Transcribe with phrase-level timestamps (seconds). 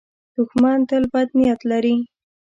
[0.35, 1.95] دښمن تل بد نیت لري